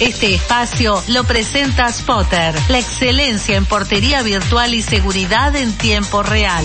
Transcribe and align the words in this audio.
Este 0.00 0.34
espacio 0.34 1.02
lo 1.08 1.22
presenta 1.22 1.90
Spotter, 1.92 2.54
la 2.68 2.78
excelencia 2.78 3.56
en 3.56 3.64
portería 3.64 4.22
virtual 4.22 4.74
y 4.74 4.82
seguridad 4.82 5.54
en 5.54 5.72
tiempo 5.72 6.22
real. 6.24 6.64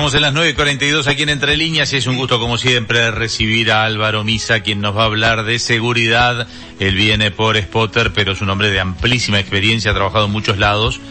Estamos 0.00 0.14
en 0.14 0.22
las 0.22 0.32
9.42 0.32 1.06
aquí 1.08 1.24
en 1.24 1.28
Entre 1.28 1.58
Líneas 1.58 1.92
y 1.92 1.98
es 1.98 2.06
un 2.06 2.16
gusto 2.16 2.40
como 2.40 2.56
siempre 2.56 3.10
recibir 3.10 3.70
a 3.70 3.84
Álvaro 3.84 4.24
Misa 4.24 4.60
quien 4.60 4.80
nos 4.80 4.96
va 4.96 5.02
a 5.02 5.04
hablar 5.04 5.44
de 5.44 5.58
seguridad. 5.58 6.48
Él 6.78 6.94
viene 6.94 7.30
por 7.30 7.60
Spotter 7.60 8.10
pero 8.14 8.32
es 8.32 8.40
un 8.40 8.48
hombre 8.48 8.70
de 8.70 8.80
amplísima 8.80 9.38
experiencia, 9.38 9.90
ha 9.90 9.94
trabajado 9.94 10.24
en 10.24 10.32
muchos 10.32 10.56
lados 10.56 11.02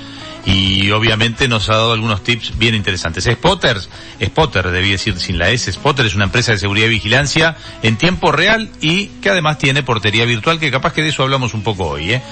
y 0.43 0.89
obviamente 0.89 1.47
nos 1.47 1.69
ha 1.69 1.73
dado 1.73 1.93
algunos 1.93 2.23
tips 2.23 2.57
bien 2.57 2.73
interesantes. 2.73 3.25
Spotters, 3.25 3.91
Spotter 4.23 4.71
debía 4.71 4.93
decir 4.93 5.19
sin 5.19 5.37
la 5.37 5.51
S, 5.51 5.71
Spotter 5.71 6.07
es 6.07 6.15
una 6.15 6.23
empresa 6.23 6.53
de 6.53 6.57
seguridad 6.57 6.87
y 6.87 6.89
vigilancia 6.89 7.57
en 7.83 7.95
tiempo 7.95 8.31
real 8.31 8.71
y 8.81 9.05
que 9.21 9.29
además 9.29 9.59
tiene 9.59 9.83
portería 9.83 10.25
virtual 10.25 10.59
que 10.59 10.71
capaz 10.71 10.93
que 10.93 11.03
de 11.03 11.09
eso 11.09 11.21
hablamos 11.21 11.53
un 11.53 11.61
poco 11.61 11.89
hoy. 11.89 12.13
¿eh? 12.13 12.23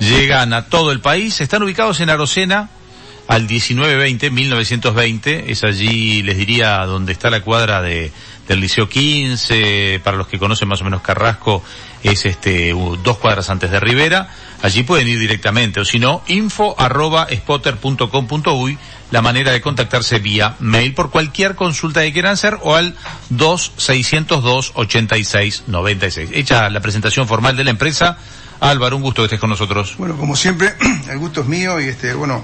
Llegan 0.00 0.54
a 0.54 0.64
todo 0.64 0.92
el 0.92 1.00
país, 1.00 1.42
están 1.42 1.62
ubicados 1.62 2.00
en 2.00 2.08
Arocena, 2.08 2.70
al 3.28 3.42
1920, 3.42 4.30
1920, 4.30 5.50
es 5.50 5.64
allí, 5.64 6.22
les 6.22 6.36
diría, 6.36 6.84
donde 6.86 7.12
está 7.12 7.28
la 7.28 7.40
cuadra 7.40 7.82
de, 7.82 8.12
del 8.46 8.60
Liceo 8.60 8.88
15, 8.88 10.00
para 10.04 10.16
los 10.16 10.28
que 10.28 10.38
conocen 10.38 10.68
más 10.68 10.80
o 10.80 10.84
menos 10.84 11.02
Carrasco, 11.02 11.62
es 12.02 12.24
este, 12.24 12.72
dos 13.02 13.18
cuadras 13.18 13.50
antes 13.50 13.70
de 13.70 13.80
Rivera, 13.80 14.28
allí 14.62 14.84
pueden 14.84 15.08
ir 15.08 15.18
directamente, 15.18 15.80
o 15.80 15.84
si 15.84 15.98
no, 15.98 16.22
info 16.28 16.76
arroba 16.78 17.26
spotter.com.uy, 17.30 18.78
la 19.10 19.22
manera 19.22 19.52
de 19.52 19.60
contactarse 19.60 20.18
vía 20.18 20.56
mail 20.60 20.94
por 20.94 21.10
cualquier 21.10 21.54
consulta 21.54 22.02
que 22.02 22.12
quieran 22.12 22.32
hacer 22.32 22.58
o 22.62 22.74
al 22.74 22.94
2602 23.30 24.72
8696. 24.74 26.30
Hecha 26.32 26.68
la 26.70 26.80
presentación 26.80 27.26
formal 27.26 27.56
de 27.56 27.64
la 27.64 27.70
empresa, 27.70 28.18
Álvaro, 28.60 28.96
un 28.96 29.02
gusto 29.02 29.22
que 29.22 29.26
estés 29.26 29.40
con 29.40 29.50
nosotros. 29.50 29.96
Bueno, 29.98 30.16
como 30.16 30.36
siempre, 30.36 30.74
el 31.10 31.18
gusto 31.18 31.42
es 31.42 31.46
mío 31.46 31.80
y 31.80 31.84
este, 31.84 32.14
bueno, 32.14 32.42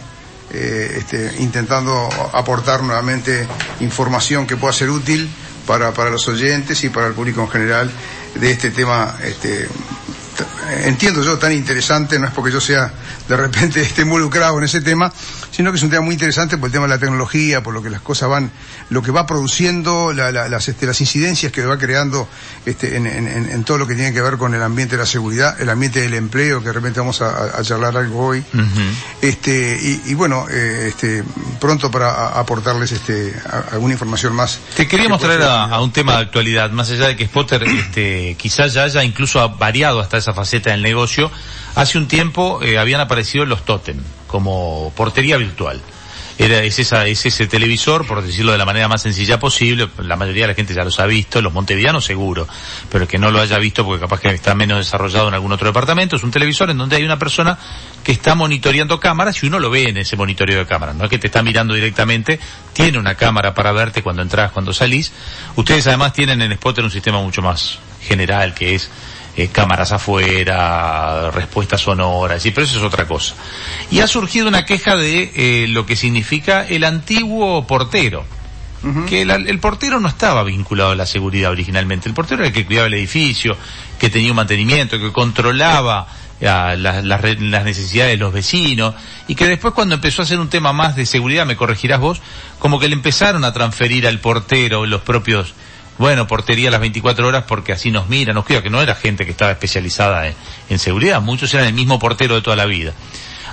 eh, 0.52 0.96
este, 0.98 1.34
intentando 1.38 2.08
aportar 2.32 2.82
nuevamente 2.82 3.46
información 3.80 4.46
que 4.46 4.56
pueda 4.56 4.72
ser 4.72 4.90
útil 4.90 5.28
para, 5.66 5.92
para 5.92 6.10
los 6.10 6.26
oyentes 6.28 6.82
y 6.84 6.88
para 6.88 7.06
el 7.06 7.14
público 7.14 7.42
en 7.42 7.48
general 7.48 7.90
de 8.34 8.50
este 8.50 8.70
tema 8.70 9.16
este, 9.22 9.68
entiendo 10.84 11.22
yo 11.22 11.38
tan 11.38 11.52
interesante, 11.52 12.18
no 12.18 12.26
es 12.26 12.32
porque 12.32 12.50
yo 12.50 12.60
sea 12.60 12.92
de 13.28 13.36
repente 13.36 13.80
esté 13.82 14.02
involucrado 14.02 14.58
en 14.58 14.64
ese 14.64 14.80
tema, 14.80 15.12
sino 15.52 15.70
que 15.70 15.76
es 15.76 15.82
un 15.82 15.90
tema 15.90 16.02
muy 16.02 16.14
interesante 16.14 16.56
por 16.56 16.68
el 16.68 16.72
tema 16.72 16.86
de 16.86 16.94
la 16.94 16.98
tecnología, 16.98 17.62
por 17.62 17.74
lo 17.74 17.82
que 17.82 17.90
las 17.90 18.00
cosas 18.00 18.28
van, 18.28 18.50
lo 18.88 19.02
que 19.02 19.12
va 19.12 19.26
produciendo, 19.26 20.12
las, 20.12 20.68
este, 20.68 20.86
las 20.86 21.00
incidencias 21.00 21.52
que 21.52 21.64
va 21.64 21.78
creando 21.78 22.26
este, 22.66 22.96
en, 22.96 23.64
todo 23.64 23.78
lo 23.78 23.86
que 23.86 23.94
tiene 23.94 24.12
que 24.12 24.22
ver 24.22 24.38
con 24.38 24.54
el 24.54 24.62
ambiente 24.62 24.96
de 24.96 25.02
la 25.02 25.06
seguridad, 25.06 25.60
el 25.60 25.68
ambiente 25.68 26.00
del 26.00 26.14
empleo, 26.14 26.60
que 26.60 26.66
de 26.66 26.72
repente 26.72 27.00
vamos 27.00 27.20
a, 27.20 27.62
charlar 27.62 27.96
algo 27.96 28.26
hoy. 28.26 28.42
este, 29.20 29.78
y, 30.04 30.14
bueno, 30.14 30.46
eh, 30.50 30.86
este, 30.88 31.22
pronto 31.60 31.90
para 31.90 32.38
aportarles 32.38 32.92
este, 32.92 33.34
alguna 33.70 33.92
información 33.92 34.34
más. 34.34 34.58
Te 34.74 34.88
queríamos 34.88 35.20
traer 35.20 35.42
a, 35.42 35.80
un 35.80 35.92
tema 35.92 36.16
de 36.16 36.22
actualidad, 36.22 36.70
más 36.70 36.90
allá 36.90 37.08
de 37.08 37.16
que 37.16 37.26
Spotter 37.26 37.62
este, 37.64 38.36
quizás 38.38 38.72
ya 38.72 38.84
haya 38.84 39.04
incluso 39.04 39.46
variado 39.50 40.00
hasta 40.00 40.16
esa 40.16 40.32
faceta 40.32 40.70
del 40.70 40.82
negocio. 40.82 41.30
Hace 41.74 41.98
un 41.98 42.06
tiempo 42.06 42.60
eh, 42.62 42.78
habían 42.78 43.00
aparecido 43.00 43.46
los 43.46 43.64
Totem 43.64 43.98
como 44.26 44.92
portería 44.96 45.36
virtual. 45.36 45.80
Era, 46.38 46.62
es, 46.62 46.78
esa, 46.78 47.06
es 47.06 47.24
ese 47.26 47.46
televisor, 47.46 48.06
por 48.06 48.22
decirlo 48.22 48.52
de 48.52 48.58
la 48.58 48.64
manera 48.64 48.88
más 48.88 49.02
sencilla 49.02 49.38
posible, 49.38 49.88
la 49.98 50.16
mayoría 50.16 50.44
de 50.44 50.48
la 50.48 50.54
gente 50.54 50.74
ya 50.74 50.82
los 50.82 50.98
ha 50.98 51.06
visto, 51.06 51.42
los 51.42 51.52
montevideanos 51.52 52.04
seguro, 52.04 52.48
pero 52.90 53.06
que 53.06 53.18
no 53.18 53.30
lo 53.30 53.40
haya 53.40 53.58
visto 53.58 53.84
porque 53.84 54.00
capaz 54.00 54.20
que 54.20 54.30
está 54.30 54.54
menos 54.54 54.78
desarrollado 54.78 55.28
en 55.28 55.34
algún 55.34 55.52
otro 55.52 55.66
departamento, 55.66 56.16
es 56.16 56.22
un 56.22 56.30
televisor 56.30 56.70
en 56.70 56.78
donde 56.78 56.96
hay 56.96 57.04
una 57.04 57.18
persona 57.18 57.58
que 58.02 58.12
está 58.12 58.34
monitoreando 58.34 58.98
cámaras 58.98 59.42
y 59.42 59.46
uno 59.46 59.58
lo 59.58 59.70
ve 59.70 59.90
en 59.90 59.98
ese 59.98 60.16
monitoreo 60.16 60.60
de 60.60 60.66
cámaras, 60.66 60.96
no 60.96 61.04
es 61.04 61.10
que 61.10 61.18
te 61.18 61.26
está 61.26 61.42
mirando 61.42 61.74
directamente, 61.74 62.40
tiene 62.72 62.98
una 62.98 63.14
cámara 63.14 63.54
para 63.54 63.70
verte 63.72 64.02
cuando 64.02 64.22
entras, 64.22 64.52
cuando 64.52 64.72
salís. 64.72 65.12
Ustedes 65.56 65.86
además 65.86 66.14
tienen 66.14 66.40
en 66.40 66.52
Spotter 66.54 66.82
un 66.82 66.90
sistema 66.90 67.20
mucho 67.20 67.42
más 67.42 67.78
general 68.00 68.54
que 68.54 68.74
es 68.74 68.90
eh, 69.34 69.48
cámaras 69.48 69.92
afuera, 69.92 71.30
respuestas 71.30 71.80
sonoras, 71.80 72.44
y 72.44 72.50
pero 72.50 72.66
eso 72.66 72.78
es 72.78 72.84
otra 72.84 73.06
cosa. 73.06 73.34
Y 73.90 74.00
ha 74.00 74.06
surgido 74.06 74.46
una 74.46 74.66
queja 74.66 74.96
de 74.96 75.32
eh, 75.34 75.68
lo 75.68 75.86
que 75.86 75.96
significa 75.96 76.66
el 76.66 76.84
antiguo 76.84 77.66
portero. 77.66 78.24
Que 79.08 79.22
el, 79.22 79.60
portero 79.60 80.00
no 80.00 80.08
estaba 80.08 80.42
vinculado 80.42 80.90
a 80.90 80.96
la 80.96 81.06
seguridad 81.06 81.52
originalmente. 81.52 82.08
El 82.08 82.16
portero 82.16 82.40
era 82.40 82.48
el 82.48 82.52
que 82.52 82.66
cuidaba 82.66 82.88
el 82.88 82.94
edificio, 82.94 83.56
que 83.96 84.10
tenía 84.10 84.30
un 84.30 84.36
mantenimiento, 84.36 84.98
que 84.98 85.12
controlaba 85.12 86.08
eh, 86.40 86.76
las 86.76 87.64
necesidades 87.64 88.14
de 88.14 88.16
los 88.16 88.32
vecinos 88.32 88.96
y 89.28 89.36
que 89.36 89.46
después 89.46 89.72
cuando 89.72 89.94
empezó 89.94 90.22
a 90.22 90.26
ser 90.26 90.40
un 90.40 90.48
tema 90.48 90.72
más 90.72 90.96
de 90.96 91.06
seguridad, 91.06 91.46
me 91.46 91.54
corregirás 91.54 92.00
vos, 92.00 92.20
como 92.58 92.80
que 92.80 92.88
le 92.88 92.94
empezaron 92.94 93.44
a 93.44 93.52
transferir 93.52 94.04
al 94.08 94.18
portero 94.18 94.84
los 94.84 95.02
propios 95.02 95.54
bueno, 95.98 96.26
portería 96.26 96.70
las 96.70 96.80
24 96.80 97.26
horas 97.26 97.44
porque 97.46 97.72
así 97.72 97.90
nos 97.90 98.08
mira, 98.08 98.32
nos 98.32 98.44
cuida, 98.44 98.62
que 98.62 98.70
no 98.70 98.80
era 98.80 98.94
gente 98.94 99.24
que 99.24 99.30
estaba 99.32 99.52
especializada 99.52 100.32
en, 100.68 100.78
seguridad, 100.78 101.20
muchos 101.20 101.52
eran 101.54 101.66
el 101.66 101.74
mismo 101.74 101.98
portero 101.98 102.34
de 102.34 102.42
toda 102.42 102.56
la 102.56 102.66
vida. 102.66 102.92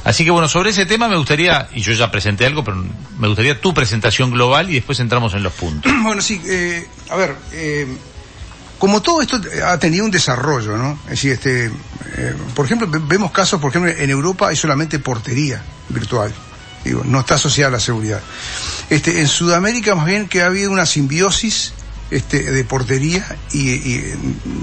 Así 0.06 0.24
que 0.24 0.32
bueno, 0.32 0.48
sobre 0.48 0.70
ese 0.70 0.86
tema 0.86 1.10
me 1.10 1.18
gustaría, 1.18 1.68
y 1.74 1.82
yo 1.82 1.92
ya 1.92 2.10
presenté 2.10 2.46
algo, 2.46 2.64
pero 2.64 2.84
me 3.20 3.28
gustaría 3.28 3.60
tu 3.60 3.74
presentación 3.74 4.32
global 4.32 4.70
y 4.70 4.76
después 4.76 5.00
entramos 5.00 5.34
en 5.34 5.44
los 5.44 5.54
puntos. 5.54 5.92
Bueno, 6.04 6.22
sí, 6.22 6.42
eh, 6.46 6.88
a 7.10 7.16
ver, 7.18 7.36
eh, 7.52 7.86
como 8.80 9.02
todo 9.02 9.22
esto 9.22 9.40
ha 9.66 9.78
tenido 9.78 10.06
un 10.06 10.12
desarrollo, 10.12 10.78
¿no? 10.78 10.98
Es 11.04 11.10
decir, 11.10 11.34
este, 11.34 11.66
eh, 11.66 12.36
por 12.56 12.66
ejemplo, 12.66 12.88
vemos 12.90 13.32
casos, 13.32 13.60
por 13.60 13.72
ejemplo, 13.72 13.92
en 13.92 14.10
Europa 14.10 14.48
hay 14.48 14.56
solamente 14.56 14.98
portería 15.00 15.62
virtual, 15.90 16.34
digo, 16.86 17.04
no 17.06 17.20
está 17.20 17.36
asociada 17.36 17.68
a 17.68 17.72
la 17.74 17.80
seguridad. 17.80 18.22
Este, 18.90 19.20
en 19.20 19.28
Sudamérica 19.28 19.94
más 19.96 20.06
bien 20.06 20.28
que 20.30 20.42
ha 20.42 20.46
habido 20.46 20.72
una 20.72 20.86
simbiosis 20.86 21.74
este, 22.12 22.52
de 22.52 22.64
portería 22.64 23.38
y, 23.52 24.02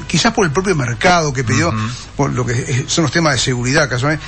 quizás 0.07 0.33
por 0.33 0.45
el 0.45 0.53
propio 0.53 0.75
mercado 0.75 1.33
que 1.33 1.45
pidió, 1.45 1.73
por 2.17 2.33
lo 2.33 2.45
que 2.45 2.85
son 2.89 3.03
los 3.03 3.13
temas 3.13 3.35
de 3.35 3.39
seguridad 3.39 3.89
casualmente, 3.89 4.25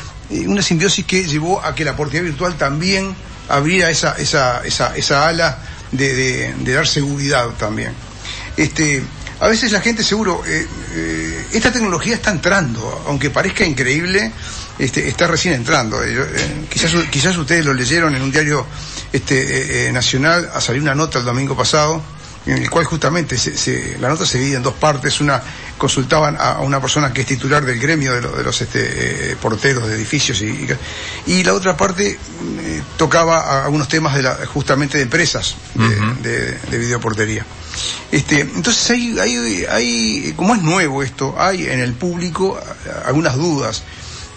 una 0.47 0.62
simbiosis 0.62 1.05
que 1.05 1.25
llevó 1.25 1.65
a 1.65 1.75
que 1.75 1.84
la 1.84 1.97
portería 1.97 2.23
virtual 2.23 2.56
también 2.56 3.15
abriera 3.49 3.91
esa, 3.91 4.15
esa, 4.19 4.65
esa, 4.65 4.97
esa 4.97 5.27
ala 5.27 5.59
de, 5.93 6.55
de, 6.55 6.73
dar 6.73 6.87
seguridad 6.87 7.49
también. 7.59 7.93
Este, 8.56 9.03
a 9.41 9.49
veces 9.49 9.73
la 9.73 9.81
gente 9.81 10.03
seguro, 10.03 10.43
eh, 10.47 10.67
eh, 10.95 11.47
esta 11.53 11.73
tecnología 11.73 12.15
está 12.15 12.31
entrando, 12.31 13.05
aunque 13.06 13.31
parezca 13.31 13.65
increíble, 13.65 14.33
este, 14.79 15.09
está 15.09 15.27
recién 15.29 15.55
entrando. 15.55 16.03
Eh, 16.03 16.67
quizás, 16.69 16.93
quizás 17.11 17.37
ustedes 17.37 17.65
lo 17.65 17.73
leyeron 17.73 18.15
en 18.15 18.23
un 18.23 18.33
diario 18.33 18.67
este, 19.12 19.91
nacional, 19.93 20.50
a 20.53 20.61
salir 20.61 20.83
una 20.83 20.95
nota 20.95 21.21
el 21.21 21.25
domingo 21.25 21.56
pasado, 21.56 22.03
en 22.48 22.62
el 22.62 22.70
cual 22.70 22.86
justamente 22.86 23.36
se, 23.36 23.98
la 24.00 24.09
nota 24.09 24.25
se 24.25 24.38
divide 24.38 24.56
en 24.56 24.62
dos 24.62 24.75
partes. 24.75 25.20
Una, 25.20 25.42
consultaban 25.76 26.36
a, 26.38 26.60
una 26.60 26.81
persona 26.81 27.12
que 27.12 27.20
es 27.20 27.26
titular 27.26 27.64
del 27.64 27.78
gremio 27.78 28.14
de, 28.14 28.42
los 28.42 28.60
este, 28.60 29.32
eh, 29.32 29.36
porteros 29.36 29.86
de 29.86 29.94
edificios 29.94 30.41
y, 30.41 30.66
y, 31.26 31.44
la 31.44 31.54
otra 31.54 31.76
parte 31.76 32.19
eh, 32.60 32.82
tocaba 32.97 33.64
algunos 33.64 33.88
temas 33.88 34.14
de 34.14 34.22
la, 34.22 34.34
justamente 34.47 34.97
de 34.97 35.04
empresas 35.04 35.56
de, 36.22 36.53
de, 36.53 36.78
videoportería. 36.78 37.44
Este, 38.10 38.41
entonces 38.41 38.91
hay, 38.91 39.19
hay, 39.19 39.64
hay, 39.69 40.32
como 40.34 40.54
es 40.54 40.62
nuevo 40.62 41.03
esto, 41.03 41.34
hay 41.38 41.66
en 41.66 41.81
el 41.81 41.92
público 41.92 42.58
algunas 43.04 43.37
dudas 43.37 43.82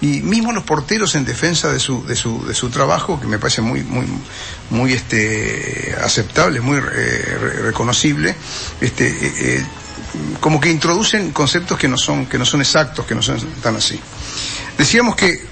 y 0.01 0.21
mismo 0.21 0.51
los 0.51 0.63
porteros 0.63 1.13
en 1.13 1.25
defensa 1.25 1.71
de 1.71 1.79
su, 1.79 2.03
de 2.05 2.15
su, 2.15 2.45
de 2.45 2.55
su 2.55 2.69
trabajo, 2.69 3.19
que 3.19 3.27
me 3.27 3.37
parece 3.37 3.61
muy, 3.61 3.83
muy, 3.83 4.07
muy 4.71 4.93
este, 4.93 5.95
aceptable, 6.01 6.59
muy 6.59 6.79
eh, 6.79 7.59
reconocible, 7.61 8.35
este, 8.81 9.07
eh, 9.07 9.33
eh, 9.37 9.65
como 10.39 10.59
que 10.59 10.71
introducen 10.71 11.31
conceptos 11.31 11.77
que 11.77 11.87
no 11.87 11.97
son, 11.97 12.25
que 12.25 12.39
no 12.39 12.45
son 12.45 12.61
exactos, 12.61 13.05
que 13.05 13.13
no 13.13 13.21
son 13.21 13.39
tan 13.61 13.75
así. 13.75 13.99
Decíamos 14.75 15.15
que 15.15 15.45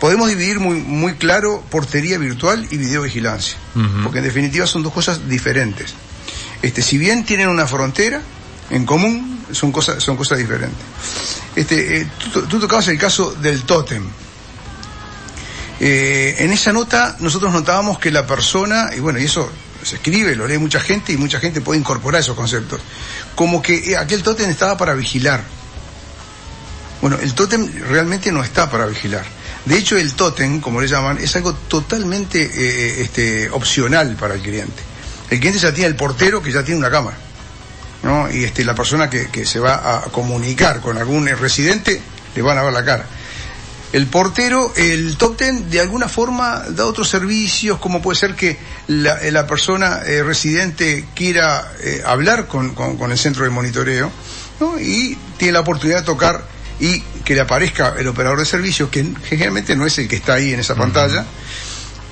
podemos 0.00 0.30
dividir 0.30 0.60
muy, 0.60 0.76
muy 0.76 1.14
claro 1.14 1.62
portería 1.70 2.16
virtual 2.16 2.66
y 2.70 2.78
videovigilancia, 2.78 3.56
porque 4.02 4.18
en 4.18 4.24
definitiva 4.24 4.66
son 4.66 4.82
dos 4.82 4.94
cosas 4.94 5.28
diferentes. 5.28 5.94
Este, 6.62 6.80
si 6.80 6.96
bien 6.96 7.24
tienen 7.24 7.48
una 7.48 7.66
frontera 7.66 8.22
en 8.70 8.86
común, 8.86 9.44
son 9.52 9.70
cosas, 9.70 10.02
son 10.02 10.16
cosas 10.16 10.38
diferentes. 10.38 10.80
Este, 11.56 12.00
eh, 12.00 12.06
tú, 12.32 12.58
tocabas 12.58 12.88
el 12.88 12.98
caso 12.98 13.32
del 13.32 13.62
tótem. 13.62 14.04
Eh, 15.80 16.36
en 16.38 16.52
esa 16.52 16.72
nota 16.72 17.16
nosotros 17.20 17.52
notábamos 17.52 17.98
que 17.98 18.10
la 18.10 18.26
persona, 18.26 18.90
y 18.96 19.00
bueno, 19.00 19.18
y 19.18 19.24
eso 19.24 19.50
se 19.82 19.96
escribe, 19.96 20.34
lo 20.34 20.46
lee 20.46 20.58
mucha 20.58 20.80
gente 20.80 21.12
y 21.12 21.16
mucha 21.16 21.40
gente 21.40 21.60
puede 21.60 21.80
incorporar 21.80 22.20
esos 22.20 22.36
conceptos, 22.36 22.80
como 23.34 23.60
que 23.60 23.92
eh, 23.92 23.96
aquel 23.96 24.22
tótem 24.22 24.48
estaba 24.48 24.76
para 24.76 24.94
vigilar. 24.94 25.42
Bueno, 27.00 27.18
el 27.20 27.34
tótem 27.34 27.70
realmente 27.88 28.32
no 28.32 28.42
está 28.42 28.70
para 28.70 28.86
vigilar. 28.86 29.24
De 29.64 29.76
hecho, 29.76 29.96
el 29.96 30.14
tótem, 30.14 30.60
como 30.60 30.80
le 30.80 30.88
llaman, 30.88 31.18
es 31.18 31.34
algo 31.36 31.54
totalmente 31.54 32.42
eh, 32.42 33.02
este, 33.02 33.50
opcional 33.50 34.16
para 34.16 34.34
el 34.34 34.40
cliente. 34.40 34.82
El 35.30 35.40
cliente 35.40 35.58
ya 35.58 35.72
tiene 35.72 35.88
el 35.88 35.96
portero 35.96 36.42
que 36.42 36.52
ya 36.52 36.62
tiene 36.62 36.78
una 36.78 36.90
cámara. 36.90 37.16
¿No? 38.04 38.30
Y 38.30 38.44
este, 38.44 38.64
la 38.64 38.74
persona 38.74 39.10
que, 39.10 39.28
que 39.30 39.44
se 39.46 39.58
va 39.58 39.96
a 39.96 40.02
comunicar 40.12 40.80
con 40.80 40.96
algún 40.98 41.26
residente 41.26 42.00
le 42.36 42.42
van 42.42 42.58
a 42.58 42.62
ver 42.62 42.72
la 42.72 42.84
cara. 42.84 43.06
El 43.92 44.06
portero, 44.08 44.72
el 44.76 45.16
top 45.16 45.36
ten, 45.36 45.70
de 45.70 45.80
alguna 45.80 46.08
forma 46.08 46.64
da 46.70 46.84
otros 46.84 47.08
servicios, 47.08 47.78
como 47.78 48.02
puede 48.02 48.18
ser 48.18 48.34
que 48.34 48.58
la, 48.88 49.18
eh, 49.22 49.30
la 49.30 49.46
persona 49.46 50.00
eh, 50.04 50.22
residente 50.24 51.04
quiera 51.14 51.72
eh, 51.80 52.02
hablar 52.04 52.46
con, 52.48 52.74
con- 52.74 52.96
con 52.96 53.12
el 53.12 53.18
centro 53.18 53.44
de 53.44 53.50
monitoreo, 53.50 54.10
¿no? 54.60 54.78
y 54.80 55.16
tiene 55.38 55.52
la 55.52 55.60
oportunidad 55.60 56.00
de 56.00 56.04
tocar 56.06 56.44
y 56.80 57.00
que 57.24 57.34
le 57.36 57.40
aparezca 57.42 57.94
el 57.96 58.08
operador 58.08 58.40
de 58.40 58.46
servicios, 58.46 58.90
que 58.90 59.06
generalmente 59.28 59.76
no 59.76 59.86
es 59.86 59.96
el 59.98 60.08
que 60.08 60.16
está 60.16 60.34
ahí 60.34 60.52
en 60.52 60.58
esa 60.58 60.74
pantalla, 60.74 61.24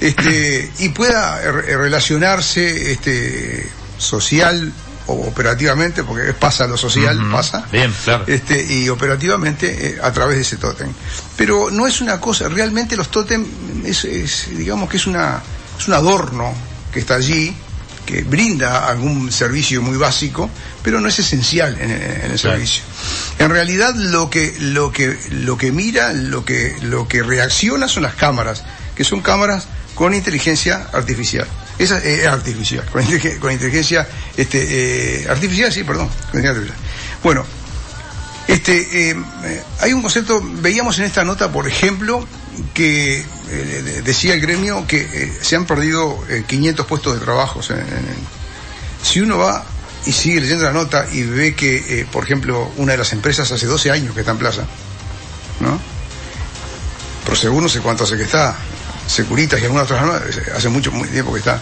este, 0.01 0.71
y 0.79 0.89
pueda 0.91 1.43
eh, 1.43 1.51
relacionarse 1.77 2.93
este, 2.93 3.69
social 3.99 4.73
operativamente, 5.07 6.05
porque 6.05 6.33
pasa 6.33 6.67
lo 6.67 6.77
social, 6.77 7.19
pasa 7.31 7.65
Bien, 7.73 7.93
claro. 8.05 8.25
este, 8.27 8.63
y 8.63 8.89
operativamente 8.89 9.89
eh, 9.95 9.99
a 10.03 10.13
través 10.13 10.37
de 10.37 10.43
ese 10.43 10.57
tótem. 10.57 10.93
Pero 11.37 11.71
no 11.71 11.87
es 11.87 12.01
una 12.01 12.21
cosa, 12.21 12.49
realmente 12.49 12.97
los 12.97 13.11
tótem 13.11 13.45
es, 13.85 14.05
es, 14.05 14.49
digamos 14.57 14.89
que 14.89 14.97
es 14.97 15.07
una 15.07 15.43
es 15.79 15.89
un 15.89 15.95
adorno 15.95 16.53
que 16.93 17.01
está 17.01 17.15
allí, 17.17 17.55
que 18.07 18.23
brinda 18.23 18.89
algún 18.89 19.31
servicio 19.33 19.81
muy 19.83 19.97
básico, 19.97 20.51
pero 20.83 21.01
no 21.01 21.09
es 21.09 21.19
esencial 21.19 21.77
en, 21.81 21.91
en 21.91 22.01
el 22.01 22.11
Claro. 22.21 22.39
servicio. 22.39 22.83
En 23.39 23.51
realidad 23.51 23.95
lo 23.95 24.29
que 24.31 24.55
lo 24.61 24.93
que 24.93 25.17
lo 25.31 25.57
que 25.57 25.73
mira, 25.73 26.13
lo 26.13 26.45
que 26.45 26.77
lo 26.83 27.09
que 27.09 27.23
reacciona 27.23 27.89
son 27.89 28.03
las 28.05 28.15
cámaras, 28.15 28.65
que 28.95 29.05
son 29.05 29.21
cámaras 29.21 29.67
con 29.95 30.15
inteligencia 30.15 30.87
artificial. 30.93 31.47
Esa 31.79 31.99
es 31.99 32.27
artificial, 32.27 32.85
con, 32.93 33.03
inteligen- 33.03 33.39
con 33.39 33.51
inteligencia 33.53 34.07
este, 34.37 35.23
eh, 35.23 35.27
artificial, 35.29 35.73
sí, 35.73 35.85
perdón, 35.85 36.09
con 36.31 36.41
inteligencia 36.41 36.51
artificial. 36.51 36.79
Bueno, 37.23 37.45
este, 38.49 39.11
eh, 39.11 39.17
hay 39.81 39.93
un 39.93 40.03
concepto, 40.03 40.41
veíamos 40.43 40.99
en 40.99 41.05
esta 41.07 41.25
nota, 41.25 41.51
por 41.51 41.67
ejemplo, 41.67 42.27
que 42.75 43.21
eh, 43.21 43.25
de- 43.85 44.03
decía 44.03 44.35
el 44.35 44.41
gremio 44.41 44.87
que 44.87 45.01
eh, 45.01 45.33
se 45.41 45.57
han 45.57 45.65
perdido 45.65 46.23
eh, 46.29 46.45
500 46.47 46.87
puestos 46.87 47.15
de 47.19 47.21
trabajo. 47.25 47.61
si 49.03 49.21
uno 49.21 49.39
va 49.39 49.65
y 50.05 50.13
sigue 50.13 50.41
leyendo 50.41 50.65
la 50.65 50.73
nota 50.73 51.07
y 51.13 51.23
ve 51.23 51.55
que, 51.55 52.07
por 52.13 52.25
ejemplo, 52.25 52.71
una 52.77 52.93
de 52.93 52.99
las 52.99 53.13
empresas 53.13 53.51
hace 53.53 53.67
12 53.67 53.91
años 53.91 54.15
que 54.15 54.21
está 54.21 54.33
en 54.33 54.39
plaza, 54.39 54.63
¿no? 55.61 55.81
Pero 57.25 57.37
según 57.37 57.63
no 57.63 57.69
sé 57.69 57.79
cuánto 57.81 58.03
hace 58.05 58.17
que 58.17 58.25
está, 58.25 58.57
Securitas 59.07 59.61
y 59.61 59.65
algunas 59.65 59.85
otras, 59.91 60.05
¿no? 60.07 60.13
hace 60.57 60.69
mucho 60.69 60.91
muy 60.93 61.09
tiempo 61.09 61.33
que 61.33 61.41
está. 61.41 61.61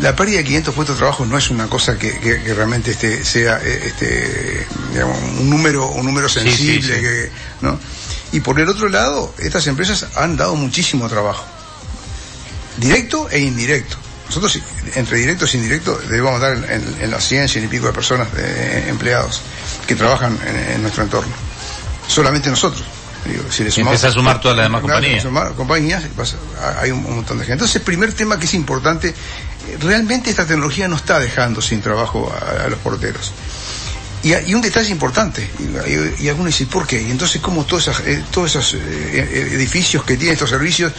La 0.00 0.14
pérdida 0.14 0.38
de 0.38 0.44
500 0.44 0.74
puestos 0.74 0.96
de 0.96 1.00
trabajo 1.00 1.24
no 1.26 1.36
es 1.38 1.50
una 1.50 1.66
cosa 1.68 1.98
que, 1.98 2.18
que- 2.18 2.42
que 2.42 2.54
realmente 2.54 2.90
este, 2.92 3.24
sea 3.24 3.60
eh, 3.62 3.82
este, 3.86 4.66
digamos, 4.92 5.16
un 5.40 5.48
número 5.50 5.88
un 5.90 6.04
número 6.06 6.28
Sí, 6.28 6.40
sensible. 6.40 6.82
sí, 6.88 6.94
sí. 6.94 7.00
que- 7.00 7.30
¿no? 7.60 7.78
Y 8.32 8.40
por 8.40 8.58
el 8.60 8.68
otro 8.68 8.88
lado, 8.88 9.34
estas 9.38 9.66
empresas 9.66 10.06
han 10.16 10.36
dado 10.36 10.54
muchísimo 10.56 11.08
trabajo, 11.08 11.44
directo 12.78 13.28
e 13.30 13.40
indirecto. 13.40 13.96
Nosotros, 14.26 14.58
entre 14.94 15.18
directos 15.18 15.52
e 15.54 15.58
indirectos, 15.58 16.08
debemos 16.08 16.40
dar 16.40 16.54
en, 16.56 16.64
en- 16.64 16.96
en 17.02 17.10
las 17.10 17.26
100, 17.28 17.48
100 17.48 17.64
y 17.64 17.68
pico 17.68 17.86
de 17.86 17.92
personas, 17.92 18.32
de 18.34 18.88
empleados, 18.88 19.42
que 19.86 19.94
trabajan 19.94 20.38
en, 20.46 20.74
en 20.74 20.82
nuestro 20.82 21.02
entorno. 21.02 21.32
Solamente 22.08 22.48
nosotros. 22.50 22.84
Digo, 23.24 23.44
si 23.50 23.62
le 23.62 23.68
Y 23.68 23.72
sumamos- 23.72 23.92
empieza 23.94 24.08
a 24.08 24.12
sumar 24.12 24.40
todas 24.40 24.56
las 24.56 24.66
demás 24.66 24.80
compañías. 24.80 25.24
compañías, 25.56 26.02
hay 26.80 26.90
un, 26.90 27.04
un 27.04 27.16
montón 27.16 27.38
de 27.38 27.44
gente. 27.44 27.52
Entonces, 27.54 27.76
el 27.76 27.82
primer 27.82 28.12
tema 28.14 28.38
que 28.38 28.46
es 28.46 28.54
importante, 28.54 29.14
realmente 29.80 30.30
esta 30.30 30.44
tecnología 30.44 30.88
no 30.88 30.96
está 30.96 31.18
dejando 31.20 31.60
sin 31.62 31.80
trabajo 31.80 32.32
a, 32.32 32.64
a 32.64 32.68
los 32.68 32.78
porteros. 32.80 33.32
Y, 34.24 34.54
un 34.54 34.60
detalle 34.60 34.90
importante, 34.90 35.48
y, 36.20 36.28
algunos 36.28 36.52
dicen, 36.52 36.68
¿por 36.68 36.86
qué? 36.86 37.02
Y 37.02 37.10
entonces, 37.10 37.40
¿cómo 37.40 37.64
todos, 37.64 37.88
esas- 37.88 38.06
eh, 38.06 38.22
todos 38.30 38.50
esos 38.50 38.74
eh, 38.74 38.78
eh, 38.80 39.48
edificios 39.54 40.04
que 40.04 40.16
tienen 40.16 40.34
estos 40.34 40.50
servicios, 40.50 40.92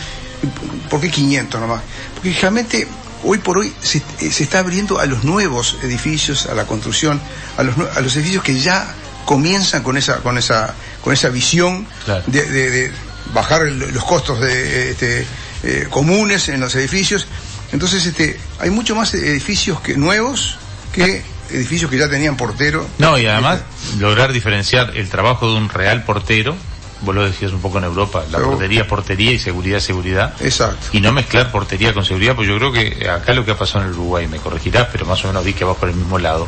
por 0.89 0.99
qué 1.01 1.09
500 1.09 1.59
nomás? 1.61 1.81
Porque 2.15 2.33
realmente, 2.39 2.85
hoy 3.23 3.37
por 3.37 3.57
hoy, 3.59 3.73
se, 3.81 3.99
eh, 4.19 4.29
se 4.31 4.43
está 4.43 4.59
abriendo 4.59 4.99
a 4.99 5.05
los 5.05 5.23
nuevos 5.23 5.77
edificios, 5.83 6.47
a 6.47 6.53
la 6.55 6.65
construcción, 6.65 7.21
a 7.57 7.63
los, 7.63 7.75
a 7.95 8.01
los 8.01 8.15
edificios 8.17 8.43
que 8.43 8.59
ya 8.59 8.93
comienzan 9.25 9.83
con 9.83 9.95
esa, 9.95 10.17
con 10.17 10.37
esa, 10.37 10.73
con 11.03 11.13
esa 11.13 11.29
visión 11.29 11.85
Claro. 12.05 12.23
de, 12.27 12.43
de- 12.45 12.69
de 12.71 12.91
bajar 13.33 13.63
el- 13.67 13.79
los 13.79 14.03
costos 14.03 14.39
de, 14.39 14.91
este, 14.91 15.25
eh, 15.63 15.87
comunes 15.89 16.49
en 16.49 16.59
los 16.59 16.73
edificios. 16.75 17.27
Entonces, 17.71 18.05
este, 18.05 18.39
hay 18.59 18.69
mucho 18.69 18.95
más 18.95 19.13
edificios 19.13 19.79
que 19.81 19.95
nuevos 19.97 20.57
que 20.91 21.23
edificios 21.49 21.89
que 21.89 21.97
ya 21.97 22.09
tenían 22.09 22.37
portero. 22.37 22.87
No, 22.99 23.17
y 23.17 23.25
además 23.25 23.61
lograr 23.99 24.31
diferenciar 24.31 24.95
el 24.95 25.09
trabajo 25.09 25.49
de 25.51 25.57
un 25.57 25.69
real 25.69 26.03
portero, 26.03 26.55
vos 27.01 27.13
lo 27.15 27.25
decías 27.25 27.51
un 27.51 27.61
poco 27.61 27.79
en 27.79 27.83
Europa, 27.85 28.23
la 28.31 28.39
portería 28.39 28.81
es 28.81 28.87
portería 28.87 29.31
y 29.31 29.39
seguridad 29.39 29.77
es 29.79 29.83
seguridad, 29.83 30.33
Exacto. 30.41 30.87
y 30.93 31.01
no 31.01 31.11
mezclar 31.11 31.51
portería 31.51 31.93
con 31.93 32.05
seguridad, 32.05 32.35
pues 32.35 32.47
yo 32.47 32.57
creo 32.57 32.71
que 32.71 33.09
acá 33.09 33.33
lo 33.33 33.43
que 33.43 33.51
ha 33.51 33.57
pasado 33.57 33.81
en 33.85 33.87
el 33.91 33.93
Uruguay, 33.97 34.27
me 34.27 34.37
corregirás, 34.37 34.87
pero 34.91 35.05
más 35.05 35.23
o 35.25 35.27
menos 35.27 35.43
vi 35.43 35.53
que 35.53 35.65
vas 35.65 35.75
por 35.77 35.89
el 35.89 35.95
mismo 35.95 36.17
lado, 36.19 36.47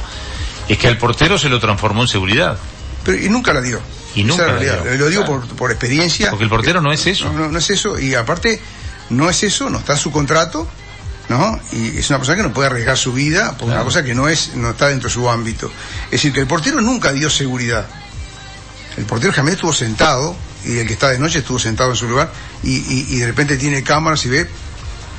es 0.69 0.77
que 0.77 0.87
al 0.87 0.97
portero 0.97 1.37
se 1.37 1.49
lo 1.49 1.59
transformó 1.59 2.03
en 2.03 2.07
seguridad, 2.07 2.57
Pero, 3.03 3.17
y 3.19 3.29
nunca 3.29 3.51
la 3.53 3.61
dio. 3.61 3.79
Y 4.15 4.23
nunca 4.23 4.45
realidad. 4.45 4.83
Lo 4.97 5.07
digo 5.09 5.25
Claro. 5.25 5.41
por, 5.41 5.55
por 5.55 5.71
experiencia. 5.71 6.29
porque 6.29 6.43
el 6.45 6.49
portero 6.49 6.81
no 6.81 6.91
es 6.93 7.05
eso. 7.05 7.25
No, 7.25 7.39
no, 7.39 7.49
no 7.49 7.57
es 7.59 7.69
eso. 7.69 7.99
Y 7.99 8.15
aparte, 8.15 8.59
no 9.09 9.29
es 9.29 9.43
eso, 9.43 9.69
no 9.69 9.79
está 9.79 9.93
en 9.93 9.99
su 9.99 10.11
contrato, 10.11 10.67
¿no? 11.29 11.59
Y 11.73 11.97
es 11.97 12.09
una 12.09 12.19
persona 12.19 12.37
que 12.37 12.43
no 12.43 12.53
puede 12.53 12.67
arriesgar 12.69 12.97
su 12.97 13.13
vida 13.13 13.57
por 13.57 13.67
una 13.69 13.83
cosa 13.83 14.03
que 14.03 14.15
no 14.15 14.27
es, 14.29 14.55
no 14.55 14.71
está 14.71 14.87
dentro 14.87 15.09
de 15.09 15.13
su 15.13 15.29
ámbito. 15.29 15.71
Es 16.05 16.11
decir, 16.11 16.33
que 16.33 16.39
el 16.39 16.47
portero 16.47 16.79
nunca 16.81 17.11
dio 17.13 17.29
seguridad. 17.29 17.85
El 18.97 19.05
portero 19.05 19.33
jamás 19.33 19.53
estuvo 19.53 19.73
sentado, 19.73 20.35
y 20.63 20.77
el 20.77 20.87
que 20.87 20.93
está 20.93 21.09
de 21.09 21.19
noche 21.19 21.39
estuvo 21.39 21.59
sentado 21.59 21.89
en 21.91 21.95
su 21.97 22.07
lugar, 22.07 22.31
y, 22.63 22.77
y- 22.77 23.07
y 23.09 23.17
de 23.19 23.27
repente 23.27 23.57
tiene 23.57 23.83
cámaras 23.83 24.25
y 24.25 24.29
ve, 24.29 24.47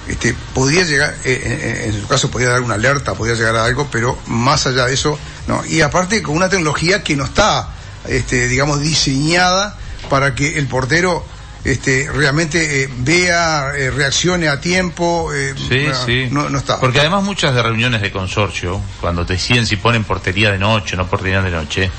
este, 0.08 0.34
podría 0.54 0.84
llegar, 0.84 1.14
eh, 1.24 1.42
eh, 1.44 1.90
en 1.92 2.00
su 2.00 2.06
caso 2.08 2.30
podría 2.30 2.50
dar 2.50 2.62
una 2.62 2.74
alerta, 2.74 3.14
podría 3.14 3.34
llegar 3.36 3.56
a 3.56 3.64
algo, 3.64 3.88
pero 3.90 4.18
más 4.26 4.66
allá 4.66 4.86
de 4.86 4.94
eso, 4.94 5.18
no. 5.48 5.62
Y 5.66 5.82
aparte 5.82 6.22
con 6.22 6.34
una 6.36 6.48
tecnología 6.48 7.02
que 7.04 7.14
no 7.16 7.24
está, 7.24 7.68
este, 8.08 8.48
digamos, 8.48 8.80
diseñada 8.80 9.76
para 10.10 10.34
que 10.34 10.58
el 10.58 10.66
portero 10.66 11.24
este, 11.64 12.08
realmente 12.12 12.84
eh, 12.84 12.88
vea, 12.98 13.72
eh, 13.76 13.90
reaccione 13.90 14.46
a 14.48 14.60
tiempo, 14.60 15.32
eh, 15.34 15.52
Sí, 15.56 15.86
no, 15.88 16.04
sí. 16.06 16.28
no, 16.30 16.48
no 16.50 16.58
está. 16.58 16.78
Porque 16.78 17.00
además 17.00 17.24
muchas 17.24 17.54
de 17.54 17.62
reuniones 17.62 18.02
de 18.02 18.12
consorcio, 18.12 18.80
cuando 19.00 19.24
deciden 19.24 19.66
si 19.66 19.76
ponen 19.76 20.04
portería 20.04 20.52
de 20.52 20.58
noche 20.58 20.94
o 20.94 20.98
no 20.98 21.06
portería 21.08 21.42
de 21.42 21.50
noche, 21.50 21.90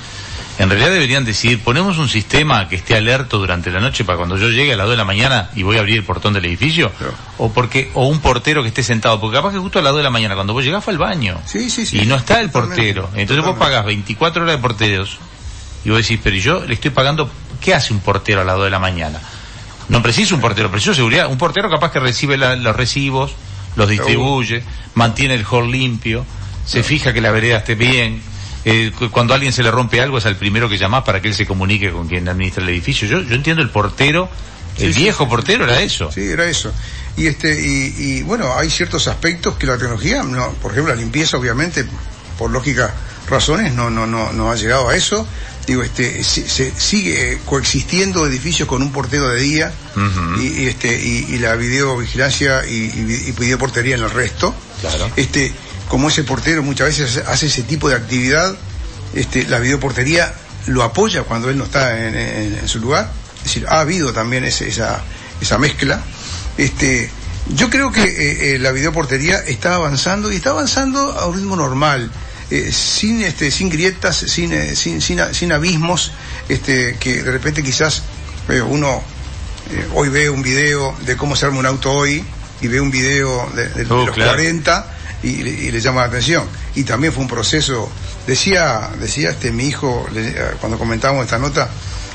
en 0.60 0.70
realidad 0.70 0.90
deberían 0.92 1.26
decir, 1.26 1.62
ponemos 1.64 1.98
un 2.00 2.08
sistema 2.10 2.68
que 2.70 2.78
esté 2.78 2.96
alerto 2.96 3.38
durante 3.38 3.70
la 3.70 3.80
noche 3.80 4.06
para 4.06 4.18
cuando 4.18 4.38
yo 4.38 4.50
llegue 4.50 4.74
a 4.74 4.78
las 4.78 4.86
2 4.86 4.94
de 4.94 4.98
la 4.98 5.04
mañana 5.06 5.50
y 5.54 5.62
voy 5.64 5.76
a 5.78 5.82
abrir 5.82 5.98
el 5.98 6.04
portón 6.04 6.34
del 6.34 6.46
edificio, 6.46 6.90
Claro. 6.98 7.14
o 7.38 7.52
porque 7.52 7.92
o 7.94 8.08
un 8.08 8.22
portero 8.22 8.64
que 8.64 8.70
esté 8.70 8.82
sentado, 8.84 9.20
porque 9.20 9.36
capaz 9.38 9.52
que 9.52 9.60
justo 9.60 9.78
a 9.80 9.82
las 9.84 9.92
2 9.92 10.00
de 10.00 10.04
la 10.04 10.10
mañana 10.10 10.34
cuando 10.34 10.54
vos 10.54 10.64
llegás 10.64 10.84
fue 10.84 10.94
al 10.94 10.98
baño. 11.00 11.40
Sí, 11.46 11.70
sí, 11.70 11.86
sí. 11.86 12.00
y 12.02 12.06
no 12.06 12.16
está 12.16 12.40
el 12.40 12.50
portero. 12.50 13.10
Entonces 13.16 13.46
vos 13.46 13.58
pagás 13.58 13.86
24 13.86 14.44
horas 14.44 14.56
de 14.56 14.62
porteros 14.62 15.20
y 15.86 15.90
vos 15.90 16.00
decís, 16.00 16.20
pero 16.24 16.36
yo 16.36 16.66
le 16.66 16.74
estoy 16.74 16.92
pagando, 16.92 17.30
¿qué 17.62 17.74
hace 17.74 17.94
un 17.94 18.00
portero 18.00 18.42
a 18.42 18.44
las 18.44 18.56
2 18.56 18.66
de 18.66 18.72
la 18.72 18.80
mañana? 18.80 19.20
No 19.90 20.02
preciso 20.02 20.36
un 20.36 20.42
portero, 20.42 20.70
preciso 20.70 20.94
seguridad. 20.94 21.28
Un 21.28 21.38
portero 21.38 21.70
capaz 21.70 21.92
que 21.92 22.00
recibe 22.00 22.38
la- 22.38 22.56
los 22.56 22.76
recibos, 22.76 23.32
los 23.76 23.88
distribuye, 23.88 24.64
mantiene 24.96 25.36
el 25.36 25.46
hall 25.50 25.72
limpio, 25.72 26.26
se 26.66 26.84
fija 26.84 27.14
que 27.14 27.22
la 27.22 27.32
vereda 27.32 27.58
esté 27.58 27.76
bien. 27.76 28.22
eh, 28.66 28.92
cu- 28.98 29.10
cuando 29.12 29.34
a 29.34 29.36
alguien 29.36 29.54
se 29.54 29.64
le 29.64 29.72
rompe 29.72 30.02
algo 30.02 30.18
es 30.18 30.26
al 30.26 30.36
primero 30.36 30.68
que 30.68 30.78
llamás 30.78 31.04
para 31.06 31.22
que 31.22 31.30
él 31.30 31.34
se 31.36 31.46
comunique 31.46 31.90
con 31.90 32.06
quien 32.10 32.28
administra 32.28 32.62
el 32.64 32.68
edificio. 32.70 33.08
Yo, 33.08 33.22
yo 33.22 33.34
entiendo 33.36 33.62
el 33.64 33.70
portero, 33.70 34.28
el 34.78 34.94
Sí, 34.94 35.04
viejo 35.04 35.24
sí, 35.24 35.30
portero 35.30 35.64
era 35.64 35.80
eso. 35.80 36.12
Sí, 36.12 36.22
era 36.30 36.44
eso. 36.50 36.74
Y 37.16 37.28
este 37.28 37.62
y, 37.66 37.96
y, 37.98 38.22
bueno, 38.24 38.54
hay 38.58 38.70
ciertos 38.70 39.08
aspectos 39.08 39.56
que 39.56 39.68
la 39.68 39.78
tecnología, 39.78 40.22
no, 40.24 40.50
por 40.62 40.72
ejemplo, 40.74 40.94
la 40.94 41.00
limpieza, 41.00 41.38
obviamente, 41.38 41.86
por 42.38 42.52
lógicas 42.52 42.92
razones, 43.30 43.74
no 43.74 43.90
no 43.90 44.06
no 44.06 44.34
no 44.34 44.52
ha 44.52 44.56
llegado 44.56 44.90
a 44.90 44.96
eso. 44.98 45.26
Digo, 45.68 45.84
este 45.84 46.24
se, 46.24 46.48
se 46.48 46.72
sigue 46.78 47.40
coexistiendo 47.46 48.26
edificios 48.26 48.68
con 48.70 48.82
un 48.82 48.92
portero 48.94 49.28
de 49.30 49.42
día 49.42 49.74
y, 50.40 50.64
y, 50.64 50.68
este 50.68 50.96
y, 51.00 51.26
y 51.30 51.40
la 51.40 51.56
videovigilancia 51.56 52.66
y, 52.66 52.86
y, 52.86 53.04
vi- 53.04 53.24
y 53.28 53.32
videoportería 53.34 53.96
en 53.96 54.04
el 54.04 54.10
resto. 54.10 54.56
Claro. 54.80 55.12
Este, 55.18 55.52
como 55.90 56.08
ese 56.08 56.24
portero 56.24 56.64
muchas 56.64 56.88
veces 56.98 57.22
hace 57.28 57.48
ese 57.48 57.64
tipo 57.64 57.90
de 57.90 57.96
actividad, 57.96 58.56
este, 59.14 59.44
la 59.48 59.60
videoportería 59.60 60.34
lo 60.68 60.84
apoya 60.84 61.24
cuando 61.24 61.50
él 61.50 61.58
no 61.58 61.66
está 61.66 62.08
en, 62.08 62.16
en- 62.16 62.58
en 62.60 62.68
su 62.70 62.80
lugar. 62.80 63.12
Es 63.40 63.44
decir, 63.44 63.66
ha 63.68 63.82
habido 63.82 64.14
también 64.14 64.46
ese- 64.46 64.70
esa, 64.70 65.02
esa 65.42 65.58
mezcla. 65.58 66.02
Este, 66.58 67.10
yo 67.56 67.70
creo 67.70 67.92
que 67.92 68.04
eh, 68.04 68.56
eh, 68.56 68.60
la 68.60 68.72
videoportería 68.72 69.40
está 69.40 69.76
avanzando 69.76 70.32
y 70.32 70.38
está 70.38 70.52
avanzando 70.52 71.12
a 71.12 71.28
un 71.28 71.36
ritmo 71.36 71.56
normal. 71.58 72.10
Eh, 72.52 72.72
sin 72.72 73.22
este 73.24 73.52
sin 73.52 73.70
grietas 73.70 74.16
sin, 74.18 74.54
eh, 74.54 74.76
sin 74.76 75.02
sin 75.02 75.20
sin 75.34 75.52
abismos 75.52 76.12
este 76.50 76.96
que 77.00 77.22
de 77.24 77.32
repente 77.32 77.62
quizás 77.64 78.04
eh, 78.50 78.62
uno 78.62 79.04
eh, 79.72 79.86
hoy 79.94 80.10
veo 80.10 80.34
un 80.34 80.42
video 80.44 80.96
de 81.06 81.18
cómo 81.18 81.36
se 81.36 81.46
arma 81.46 81.60
un 81.60 81.66
auto 81.66 81.92
hoy 81.92 82.24
y 82.62 82.68
veo 82.68 82.82
un 82.84 82.92
video 82.92 83.50
de, 83.56 83.68
de- 83.70 83.84
de 83.86 83.94
Oh, 83.94 84.06
los 84.06 84.16
claro. 84.16 84.32
40 84.32 84.94
y, 85.24 85.36
le- 85.44 85.50
y 85.52 85.72
le 85.72 85.80
llama 85.82 86.02
la 86.02 86.08
atención. 86.08 86.46
Y 86.76 86.84
también 86.84 87.12
fue 87.12 87.22
un 87.24 87.28
proceso, 87.30 87.92
decía, 88.28 88.90
decía 89.00 89.32
este 89.32 89.52
mi 89.52 89.66
hijo, 89.68 90.08
le- 90.14 90.30
eh, 90.30 90.36
cuando 90.60 90.78
comentábamos 90.78 91.26
esta 91.26 91.38
nota, 91.38 91.70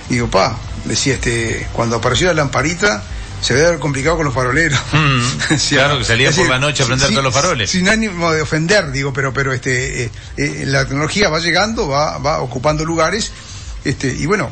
digo, 0.08 0.28
pa, 0.30 0.56
decía 0.84 1.14
este, 1.14 1.66
cuando 1.72 1.96
apareció 1.96 2.28
la 2.28 2.34
lamparita, 2.34 3.02
se 3.42 3.52
debe 3.54 3.66
haber 3.68 3.78
complicado 3.80 4.16
con 4.16 4.24
los 4.24 4.34
faroleros. 4.34 4.78
Mm, 4.92 5.56
claro, 5.68 5.98
que 5.98 6.04
salía 6.04 6.30
por 6.32 6.48
la 6.48 6.58
noche 6.58 6.82
a 6.82 6.86
prender 6.86 7.08
sin- 7.08 7.14
todos 7.16 7.24
los 7.24 7.34
faroles. 7.34 7.70
Sin 7.70 7.88
ánimo 7.88 8.32
de 8.32 8.40
ofender, 8.42 8.90
digo, 8.92 9.12
pero, 9.12 9.32
pero 9.34 9.52
este, 9.52 10.04
eh, 10.04 10.10
eh, 10.38 10.64
la 10.66 10.84
tecnología 10.86 11.28
va 11.28 11.38
llegando, 11.40 11.88
va, 11.88 12.16
va 12.18 12.40
ocupando 12.40 12.84
lugares, 12.84 13.32
este, 13.84 14.08
y 14.14 14.24
bueno, 14.26 14.50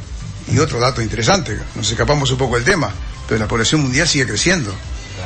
y 0.52 0.59
otro 0.59 0.78
dato 0.80 1.00
interesante, 1.00 1.59
nos 1.76 1.88
escapamos 1.90 2.30
un 2.30 2.38
poco 2.38 2.56
del 2.56 2.64
tema, 2.64 2.92
pero 3.28 3.38
la 3.38 3.47
población 3.49 3.80
mundial 3.82 4.06
sigue 4.09 4.26
creciendo. 4.26 4.75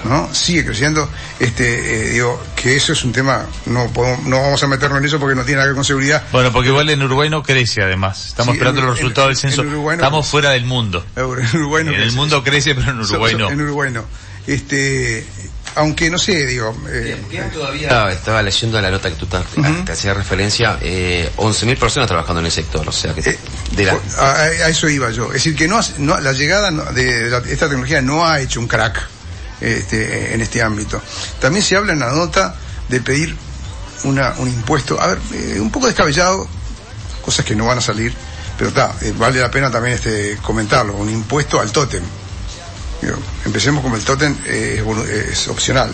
¿No? 0.05 0.33
Sigue 0.35 0.65
creciendo, 0.65 1.09
este, 1.41 2.09
eh, 2.09 2.11
digo, 2.13 2.43
que 2.57 2.77
eso 2.77 2.93
es 2.93 3.05
un 3.05 3.13
tema, 3.13 3.47
no 3.67 3.89
podemos- 3.93 4.23
no 4.25 4.41
vamos 4.43 4.63
a 4.63 4.67
meternos 4.67 4.99
en 4.99 5.05
eso 5.07 5.19
porque 5.19 5.35
no 5.35 5.43
tiene 5.45 5.57
nada 5.57 5.65
que 5.67 5.71
ver 5.71 5.75
con 5.77 5.85
seguridad. 5.85 6.23
Bueno, 6.33 6.53
porque 6.53 6.69
igual 6.69 6.89
en 6.91 7.03
Uruguay 7.03 7.29
no 7.31 7.43
crece 7.43 7.83
además. 7.83 8.27
Estamos 8.29 8.53
Sí, 8.53 8.59
esperando 8.59 8.81
en- 8.81 8.87
los 8.87 8.97
en- 8.99 9.03
resultados 9.03 9.29
del 9.29 9.37
en 9.51 9.57
censo. 9.57 9.65
No 9.65 9.93
Estamos 9.93 10.27
fuera 10.27 10.51
del 10.51 10.65
mundo. 10.65 11.05
En 11.17 11.25
Uruguay 11.25 11.85
no 11.85 11.93
en 11.93 12.01
el 12.01 12.13
mundo 12.13 12.43
crece, 12.45 12.75
pero 12.75 12.91
en 12.91 13.01
Uruguay 13.01 13.33
So- 13.33 13.39
so- 13.39 13.45
no. 13.45 13.51
En 13.51 13.61
Uruguay 13.61 13.91
no. 13.93 14.05
Este, 14.47 15.27
aunque 15.77 16.11
no 16.11 16.19
sé, 16.19 16.47
digo, 16.47 16.77
eh, 16.91 17.17
Estaba, 17.81 18.13
estaba 18.13 18.43
leyendo 18.43 18.81
la 18.81 18.91
nota 18.91 19.09
que 19.09 19.17
tú 19.17 19.25
estás- 19.25 19.47
Ujú. 19.57 19.85
que 19.85 19.93
hacías 19.93 20.15
referencia, 20.17 20.79
eh, 20.83 21.31
11.000 21.37 21.77
personas 21.79 22.09
trabajando 22.09 22.41
en 22.41 22.47
el 22.47 22.53
sector, 22.53 22.87
o 22.87 22.93
sea 22.93 23.15
que 23.15 23.21
Eh, 23.31 23.39
de 23.73 23.85
la, 23.87 23.99
a, 24.19 24.33
a- 24.43 24.69
eso 24.69 24.89
iba 24.89 25.11
yo. 25.11 25.27
Es 25.29 25.35
decir, 25.35 25.57
que 25.57 25.67
no, 25.67 25.81
no- 25.99 26.21
la 26.21 26.33
llegada 26.33 26.71
no- 26.71 26.85
de 26.85 27.31
la- 27.31 27.39
esta 27.39 27.67
tecnología 27.69 28.03
no 28.03 28.27
ha 28.27 28.41
hecho 28.41 28.61
un 28.61 28.69
crack 28.69 29.09
este, 29.61 30.35
en 30.35 30.41
este 30.41 30.63
ámbito. 30.63 31.01
También 31.41 31.65
se 31.65 31.77
habla 31.77 31.93
en 31.93 32.01
la 32.01 32.11
nota 32.11 32.57
de 32.89 33.01
pedir 33.01 33.37
una, 34.05 34.35
un 34.39 34.49
impuesto, 34.49 35.01
a 35.01 35.09
ver, 35.09 35.19
eh, 35.33 35.61
un 35.61 35.71
poco 35.71 35.87
descabellado, 35.87 36.47
cosas 37.23 37.45
que 37.45 37.57
no 37.57 37.67
van 37.67 37.79
a 37.79 37.81
salir, 37.81 38.13
pero 38.59 38.69
está, 38.69 38.95
eh, 39.03 39.13
vale 39.17 39.41
la 39.41 39.51
pena 39.51 39.71
también 39.71 39.95
este, 39.95 40.39
comentarlo, 40.43 40.95
un 40.95 41.11
impuesto 41.11 41.61
al 41.61 41.73
tótem. 41.73 42.03
Digo, 43.01 43.17
empecemos 43.45 43.83
con 43.83 43.95
el 43.95 44.05
tótem, 44.05 44.37
eh, 44.47 44.83
es, 45.09 45.39
es 45.39 45.49
opcional. 45.49 45.91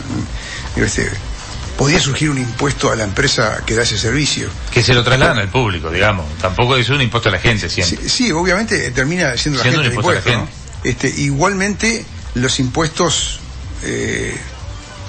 Digo, 0.75 0.87
este, 0.87 1.11
podría 1.81 1.99
surgir 1.99 2.29
un 2.29 2.37
impuesto 2.37 2.93
a 2.93 2.95
la 2.95 3.05
empresa 3.05 3.63
que 3.65 3.75
da 3.75 3.85
ese 3.85 3.97
servicio. 3.97 4.51
Que 4.71 4.83
se 4.83 4.93
lo 4.93 5.03
trasladan 5.03 5.39
al 5.39 5.49
público, 5.49 5.91
digamos. 5.91 6.27
Tampoco 6.39 6.77
es 6.77 6.91
un 6.91 7.01
impuesto 7.01 7.31
a 7.31 7.33
la 7.33 7.39
gente 7.39 7.71
siempre. 7.71 7.97
Sí, 8.03 8.27
sí, 8.27 8.33
obviamente 8.33 8.87
eh, 8.87 8.91
termina 8.91 9.35
siendo 9.39 9.61
la 9.61 9.65
gente 9.65 9.79
un 9.79 9.85
impuesto 9.87 10.11
a 10.11 10.13
la 10.13 10.19
impuesto, 10.19 10.53
¿no? 10.85 10.89
Este, 10.91 11.09
igualmente, 11.09 12.05
los 12.35 12.61
impuestos, 12.61 13.41
eh, 13.83 14.37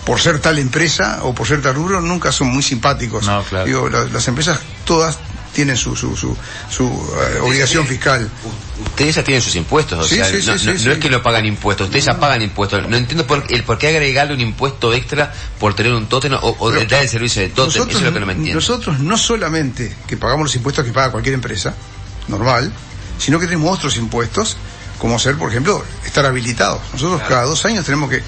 por 0.05 0.19
ser 0.19 0.39
tal 0.39 0.57
empresa 0.59 1.19
o 1.23 1.33
por 1.35 1.47
ser 1.47 1.61
tal 1.61 1.75
rubro, 1.75 2.01
nunca 2.01 2.31
son 2.31 2.47
muy 2.47 2.63
simpáticos. 2.63 3.25
No, 3.25 3.43
claro. 3.43 3.65
Digo, 3.65 3.89
la- 3.89 4.05
las 4.05 4.27
empresas 4.27 4.59
todas 4.85 5.17
tienen 5.53 5.75
su, 5.75 5.95
su, 5.97 6.15
su, 6.15 6.35
su, 6.69 6.85
eh, 6.85 7.39
obligación 7.41 7.85
fiscal. 7.85 8.29
ustedes 8.85 9.15
ya 9.15 9.23
tienen 9.23 9.41
sus 9.41 9.53
impuestos, 9.55 9.99
o 9.99 10.07
Sí, 10.07 10.15
sea, 10.15 10.25
sí, 10.25 10.37
no, 10.47 10.57
sí, 10.57 10.67
no- 10.67 10.73
no 10.85 10.91
es 10.93 10.97
que 10.97 11.09
lo 11.09 11.21
pagan 11.21 11.45
impuestos, 11.45 11.87
ustedes 11.87 12.05
ya 12.05 12.17
pagan 12.19 12.41
impuestos. 12.41 12.87
No 12.87 12.95
entiendo 12.95 13.27
por, 13.27 13.43
el 13.49 13.63
por 13.63 13.77
qué 13.77 13.89
agregarle 13.89 14.33
un 14.33 14.39
impuesto 14.39 14.93
extra 14.93 15.33
por 15.59 15.73
tener 15.73 15.91
un 15.93 16.07
tótem 16.07 16.33
o, 16.35 16.55
o 16.57 16.71
dar 16.71 17.03
el 17.03 17.09
servicio 17.09 17.41
de 17.41 17.49
tótem, 17.49 17.83
eso 17.83 17.97
es 17.97 18.01
lo 18.01 18.13
que 18.13 18.19
no 18.21 18.25
me 18.25 18.31
entiendo. 18.33 18.55
nosotros 18.55 18.99
no 18.99 19.17
solamente 19.17 19.93
que 20.07 20.15
pagamos 20.15 20.45
los 20.45 20.55
impuestos 20.55 20.85
que 20.85 20.91
paga 20.93 21.11
cualquier 21.11 21.35
empresa, 21.35 21.75
normal, 22.29 22.71
sino 23.19 23.37
que 23.37 23.45
tenemos 23.45 23.77
otros 23.77 23.97
impuestos, 23.97 24.55
como 25.01 25.17
ser, 25.17 25.35
por 25.35 25.49
ejemplo, 25.49 25.83
estar 26.05 26.23
habilitados. 26.27 26.79
Nosotros 26.93 27.23
cada 27.27 27.43
dos 27.45 27.65
años 27.65 27.83
tenemos 27.83 28.07
que, 28.07 28.21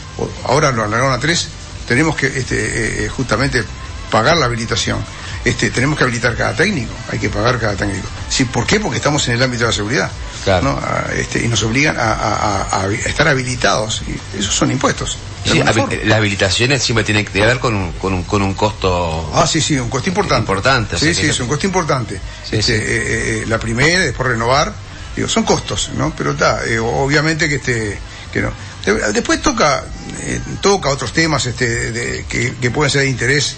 ahora 0.46 0.72
lo 0.72 0.84
alargaron 0.84 1.14
a 1.14 1.20
tres, 1.20 1.48
tenemos 1.88 2.16
que 2.16 2.26
este, 2.26 2.56
eh, 2.56 3.06
eh, 3.06 3.10
justamente 3.10 3.64
pagar 4.10 4.38
la 4.38 4.46
habilitación. 4.46 4.98
Este, 5.46 5.70
tenemos 5.70 5.98
que 5.98 6.06
habilitar 6.06 6.36
cada 6.36 6.56
técnico, 6.56 6.92
hay 7.12 7.20
que 7.20 7.30
pagar 7.30 7.60
cada 7.60 7.76
técnico. 7.76 8.08
Sí, 8.30 8.46
¿Por 8.46 8.66
qué? 8.66 8.80
Porque 8.80 8.98
estamos 8.98 9.28
en 9.28 9.36
el 9.36 9.44
ámbito 9.44 9.66
de 9.66 9.68
la 9.70 9.74
seguridad. 9.76 10.10
Claro. 10.46 10.64
¿no? 10.64 10.70
A- 10.72 11.06
este, 11.16 11.44
y 11.44 11.48
nos 11.48 11.62
obligan 11.64 11.98
a, 12.00 12.14
a- 12.14 12.62
a- 12.64 12.82
a 12.86 12.92
estar 12.92 13.28
habilitados. 13.28 14.02
Y 14.08 14.40
esos 14.40 14.56
son 14.56 14.72
impuestos. 14.72 15.18
Sí, 15.46 15.62
las 16.06 16.18
habilitaciones 16.18 16.82
siempre 16.82 17.04
tienen 17.04 17.26
que 17.26 17.42
ver 17.42 17.60
con 17.60 17.76
un, 17.76 17.92
con 17.94 18.14
un, 18.14 18.24
con 18.24 18.42
un 18.42 18.54
costo. 18.54 19.30
Ah, 19.36 19.46
sí, 19.46 19.60
sí, 19.62 19.78
un 19.78 19.90
costo 19.90 20.08
importante. 20.10 20.40
Importante, 20.42 20.96
o 20.96 21.00
Sí, 21.00 21.14
sea 21.14 21.24
sí, 21.26 21.30
es 21.30 21.40
un 21.42 21.48
costo 21.50 21.68
importante. 21.68 22.20
Sí, 22.50 22.56
Este, 22.56 22.78
sí. 22.80 22.84
eh, 22.86 23.42
eh, 23.42 23.46
la 23.48 23.60
primera, 23.60 24.00
después 24.00 24.30
renovar, 24.30 24.74
digo, 25.16 25.28
son 25.28 25.44
costos, 25.44 25.92
¿no? 25.96 26.14
Pero 26.16 26.32
está, 26.32 26.66
eh, 26.66 26.80
obviamente 26.80 27.48
que 27.50 27.56
este, 27.56 27.98
que 28.32 28.42
no. 28.42 28.52
De- 28.86 29.14
Después 29.14 29.42
toca, 29.42 29.84
eh, 30.22 30.40
toca 30.62 30.90
otros 30.90 31.14
temas, 31.14 31.46
este, 31.46 31.92
de- 31.92 32.26
que, 32.28 32.56
que 32.56 32.72
pueden 32.72 32.90
ser 32.92 33.02
de 33.02 33.10
interés, 33.10 33.56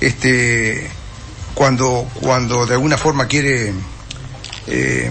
este, 0.00 0.90
cuando, 1.54 2.08
cuando 2.20 2.66
de 2.66 2.74
alguna 2.74 2.96
forma 2.98 3.26
quiere, 3.26 3.72
eh, 4.66 5.10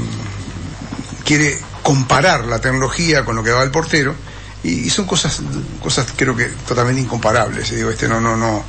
quiere 1.26 1.58
comparar 1.84 2.46
la 2.46 2.60
tecnología 2.60 3.24
con 3.26 3.36
lo 3.36 3.44
que 3.44 3.52
va 3.52 3.64
el 3.64 3.72
portero 3.72 4.14
y, 4.64 4.88
y 4.88 4.90
son 4.90 5.06
cosas 5.06 5.40
cosas 5.82 6.08
creo 6.16 6.36
que 6.36 6.46
totalmente 6.68 7.02
incomparables 7.02 7.72
digo 7.72 7.90
este 7.90 8.08
no 8.10 8.20
no 8.20 8.36
no 8.36 8.64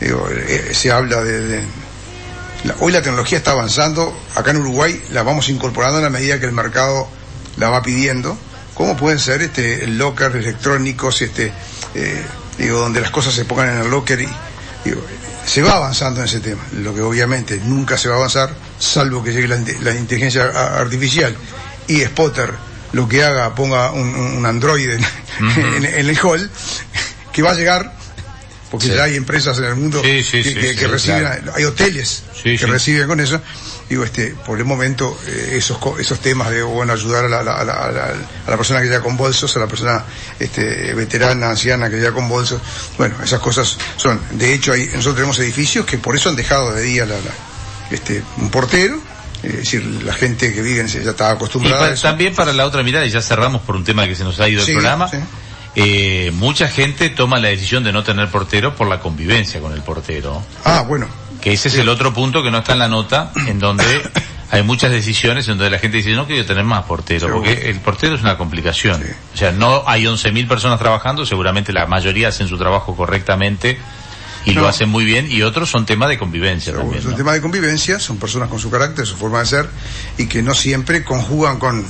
digo, 0.00 0.26
eh, 0.30 0.70
se 0.72 0.90
habla 0.90 1.22
de, 1.22 1.40
de- 1.40 1.64
la- 2.64 2.74
hoy 2.80 2.92
la 2.92 3.02
tecnología 3.02 3.38
está 3.38 3.52
avanzando. 3.52 4.16
Acá 4.34 4.50
en 4.52 4.58
Uruguay 4.58 5.00
la 5.10 5.22
vamos 5.22 5.48
incorporando 5.48 5.98
en 5.98 6.04
la 6.04 6.10
medida 6.10 6.38
que 6.40 6.46
el 6.46 6.52
mercado 6.52 7.08
la 7.56 7.68
va 7.70 7.82
pidiendo. 7.82 8.36
Como 8.74 8.96
pueden 8.96 9.18
ser 9.18 9.42
este 9.42 9.86
lockers 9.86 10.34
electrónicos 10.34 11.20
este 11.22 11.52
eh, 11.94 12.22
digo 12.58 12.78
donde 12.80 13.00
las 13.00 13.10
cosas 13.10 13.34
se 13.34 13.44
pongan 13.44 13.68
en 13.70 13.78
el 13.82 13.90
locker 13.90 14.20
y 14.20 14.28
digo, 14.84 15.02
se 15.44 15.62
va 15.62 15.72
avanzando 15.76 16.20
en 16.20 16.26
ese 16.26 16.40
tema 16.40 16.62
lo 16.78 16.94
que 16.94 17.02
obviamente 17.02 17.60
nunca 17.64 17.98
se 17.98 18.08
va 18.08 18.14
a 18.14 18.18
avanzar 18.18 18.50
salvo 18.78 19.22
que 19.22 19.32
llegue 19.32 19.48
la, 19.48 19.56
inte- 19.58 19.78
la 19.80 19.92
inteligencia 19.94 20.44
artificial 20.78 21.36
y 21.86 22.00
Spotter 22.02 22.52
lo 22.92 23.08
que 23.08 23.22
haga 23.24 23.54
ponga 23.54 23.90
un, 23.92 24.14
un- 24.14 24.46
androide 24.46 24.94
en, 24.94 25.04
en- 25.58 25.84
en 25.84 26.08
el 26.08 26.18
hall 26.22 26.50
que 27.32 27.42
va 27.42 27.50
a 27.50 27.54
llegar 27.54 27.92
porque 28.72 28.86
Sí. 28.88 28.94
ya 28.94 29.04
hay 29.04 29.16
empresas 29.16 29.56
en 29.58 29.64
el 29.66 29.76
mundo 29.76 30.02
Sí, 30.02 30.22
sí, 30.24 30.42
que, 30.42 30.86
reciben, 30.88 31.20
claro. 31.20 31.52
hay 31.54 31.64
hoteles 31.64 32.22
que 32.42 32.56
reciben 32.66 33.06
con 33.06 33.20
eso. 33.20 33.40
Digo, 33.90 34.02
este, 34.04 34.28
por 34.46 34.58
el 34.58 34.64
momento, 34.64 35.16
eh, 35.26 35.56
esos, 35.58 35.76
esos 36.00 36.18
temas 36.20 36.48
de, 36.50 36.62
bueno, 36.62 36.94
ayudar 36.94 37.26
a 37.26 37.28
la, 37.28 37.40
a 37.40 37.42
la- 37.42 37.54
a 37.54 37.92
la- 37.92 38.14
a 38.46 38.56
persona 38.56 38.80
que 38.80 38.86
llega 38.86 39.02
con 39.02 39.18
bolsos, 39.18 39.54
a 39.54 39.60
la 39.60 39.66
persona, 39.66 40.04
este, 40.40 40.94
veterana, 40.94 41.50
anciana 41.50 41.90
que 41.90 41.96
llega 41.96 42.12
con 42.12 42.26
bolsos, 42.30 42.62
bueno, 42.96 43.14
esas 43.22 43.40
cosas 43.40 43.76
son, 43.98 44.18
de 44.32 44.54
hecho, 44.54 44.72
hay, 44.72 44.86
nosotros 44.86 45.16
tenemos 45.16 45.38
edificios 45.40 45.84
que 45.84 45.98
por 45.98 46.16
eso 46.16 46.30
han 46.30 46.36
dejado 46.36 46.72
de 46.72 46.80
día 46.82 47.04
la, 47.04 47.16
este, 47.90 48.22
un 48.38 48.48
portero, 48.50 48.96
eh, 49.42 49.48
es 49.48 49.56
decir, 49.56 49.84
la 50.04 50.14
gente 50.14 50.54
que 50.54 50.62
vive 50.62 50.80
en 50.80 50.86
ese- 50.86 51.04
ya 51.04 51.10
está 51.10 51.28
Y 51.30 51.34
acostumbrada 51.34 51.88
a 51.88 51.92
eso. 51.92 52.02
también 52.08 52.34
para 52.34 52.54
la 52.54 52.64
otra 52.64 52.82
mirada, 52.82 53.04
y 53.04 53.10
ya 53.10 53.20
cerramos 53.20 53.60
por 53.60 53.76
un 53.76 53.84
tema 53.84 54.06
que 54.08 54.14
se 54.16 54.24
nos 54.24 54.40
ha 54.40 54.48
ido 54.48 54.64
Sí, 54.64 54.70
el 54.70 54.78
programa, 54.78 55.06
sí. 55.10 55.18
Eh, 55.74 56.30
mucha 56.34 56.68
gente 56.68 57.08
toma 57.10 57.38
la 57.38 57.48
decisión 57.48 57.82
de 57.84 57.92
no 57.92 58.02
tener 58.04 58.28
portero 58.28 58.74
por 58.74 58.88
la 58.88 59.00
convivencia 59.00 59.60
con 59.60 59.72
el 59.72 59.82
portero. 59.82 60.42
Ah, 60.64 60.84
bueno, 60.86 61.06
Que 61.40 61.52
ese 61.52 61.68
es 61.68 61.74
el 61.76 61.88
otro 61.88 62.12
punto 62.12 62.42
que 62.42 62.50
no 62.50 62.58
está 62.58 62.72
en 62.74 62.78
la 62.80 62.88
nota, 62.88 63.32
en 63.46 63.58
donde 63.58 63.84
hay 64.50 64.62
muchas 64.62 64.90
decisiones 64.90 65.48
en 65.48 65.56
donde 65.56 65.70
la 65.70 65.78
gente 65.78 65.96
dice, 65.96 66.12
no 66.12 66.26
quiero 66.26 66.44
tener 66.44 66.64
más 66.64 66.84
portero, 66.84 67.26
Seguro. 67.28 67.36
porque 67.44 67.70
el 67.70 67.80
portero 67.80 68.14
es 68.16 68.20
una 68.22 68.36
complicación. 68.36 69.02
Sí. 69.02 69.08
O 69.34 69.36
sea, 69.36 69.52
no 69.52 69.82
hay 69.86 70.04
11.000 70.04 70.46
personas 70.46 70.78
trabajando, 70.78 71.24
seguramente 71.24 71.72
la 71.72 71.86
mayoría 71.86 72.28
hacen 72.28 72.48
su 72.48 72.58
trabajo 72.58 72.94
correctamente 72.94 73.78
y 74.44 74.54
No. 74.54 74.62
lo 74.62 74.68
hacen 74.68 74.88
muy 74.88 75.04
bien, 75.04 75.30
y 75.30 75.42
otros 75.42 75.70
son 75.70 75.86
temas 75.86 76.08
de 76.08 76.18
convivencia 76.18 76.72
Seguro, 76.72 76.82
también. 76.82 76.98
es 77.00 77.04
un 77.06 77.12
¿no? 77.12 77.16
tema 77.16 77.32
de 77.32 77.40
convivencia, 77.40 77.98
son 78.00 78.18
personas 78.18 78.48
con 78.48 78.58
su 78.58 78.70
carácter, 78.70 79.06
su 79.06 79.16
forma 79.16 79.38
de 79.38 79.46
ser, 79.46 79.68
y 80.18 80.26
que 80.26 80.42
no 80.42 80.52
siempre 80.54 81.02
conjugan 81.04 81.58
con, 81.60 81.86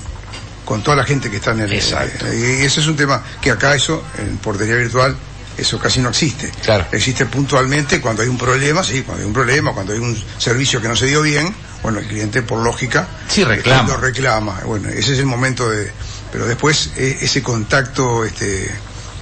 con 0.72 0.82
toda 0.82 0.96
la 0.96 1.04
gente 1.04 1.30
que 1.30 1.36
está 1.36 1.50
en 1.50 1.60
el... 1.60 1.72
Exacto. 1.74 2.26
eh, 2.28 2.60
y 2.62 2.64
ese 2.64 2.80
es 2.80 2.86
un 2.86 2.96
tema 2.96 3.22
que 3.42 3.50
acá 3.50 3.74
eso, 3.74 4.02
en 4.16 4.38
portería 4.38 4.74
virtual, 4.76 5.14
eso 5.58 5.78
casi 5.78 6.00
no 6.00 6.08
existe. 6.08 6.50
Claro. 6.64 6.86
Existe 6.90 7.26
puntualmente 7.26 8.00
cuando 8.00 8.22
hay 8.22 8.28
un 8.28 8.38
problema, 8.38 8.82
sí, 8.82 9.02
cuando 9.02 9.20
hay 9.22 9.26
un 9.26 9.34
problema, 9.34 9.74
cuando 9.74 9.92
hay 9.92 9.98
un 9.98 10.16
servicio 10.38 10.80
que 10.80 10.88
no 10.88 10.96
se 10.96 11.04
dio 11.08 11.20
bien, 11.20 11.54
bueno, 11.82 11.98
el 11.98 12.06
cliente 12.06 12.40
por 12.40 12.64
lógica 12.64 13.06
Sí, 13.28 13.44
reclama. 13.44 13.86
lo 13.86 13.96
reclama. 13.98 14.60
Bueno, 14.64 14.88
ese 14.88 15.12
es 15.12 15.18
el 15.18 15.26
momento 15.26 15.68
de... 15.68 15.92
Pero 16.32 16.46
después 16.46 16.92
eh, 16.96 17.18
ese 17.20 17.42
contacto 17.42 18.24
este, 18.24 18.64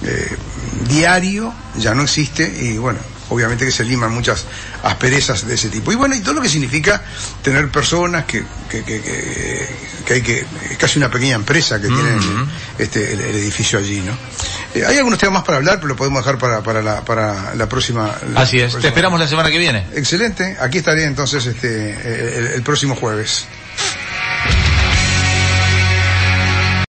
eh, 0.03 0.37
diario 0.87 1.53
ya 1.75 1.93
no 1.93 2.03
existe 2.03 2.47
y 2.47 2.77
bueno, 2.77 2.99
obviamente 3.31 3.65
que 3.65 3.71
se 3.71 3.83
liman 3.83 4.11
muchas 4.13 4.45
asperezas 4.83 5.47
de 5.47 5.55
ese 5.55 5.69
tipo. 5.69 5.91
Y 5.91 5.95
bueno, 5.95 6.15
y 6.15 6.19
todo 6.21 6.35
lo 6.35 6.41
que 6.41 6.49
significa 6.49 7.01
tener 7.41 7.69
personas 7.69 8.25
que, 8.25 8.43
que, 8.69 8.83
que, 8.83 9.01
que, 9.01 9.67
que 10.05 10.13
hay 10.13 10.21
que, 10.21 10.45
es 10.69 10.77
casi 10.77 10.99
una 10.99 11.09
pequeña 11.09 11.35
empresa 11.35 11.79
que 11.81 11.87
tiene 11.87 12.17
este, 12.77 13.13
el, 13.13 13.21
el 13.21 13.35
edificio 13.35 13.79
allí, 13.79 14.01
¿no? 14.01 14.11
Eh, 14.73 14.85
hay 14.85 14.97
algunos 14.97 15.17
temas 15.19 15.33
más 15.33 15.43
para 15.43 15.57
hablar, 15.57 15.77
pero 15.77 15.87
lo 15.89 15.95
podemos 15.95 16.23
dejar 16.23 16.37
para, 16.37 16.61
para, 16.61 16.81
la, 16.81 17.01
para 17.03 17.55
la 17.55 17.67
próxima. 17.67 18.15
la 18.33 18.41
Así 18.41 18.59
es. 18.59 18.77
Te 18.77 18.87
esperamos 18.87 19.19
la 19.19 19.27
semana 19.27 19.49
que 19.49 19.57
viene. 19.57 19.85
Excelente, 19.95 20.57
aquí 20.59 20.77
estaré 20.79 21.03
entonces 21.05 21.45
este, 21.45 22.37
el- 22.37 22.47
el 22.55 22.61
próximo 22.61 22.95
jueves. 22.95 23.45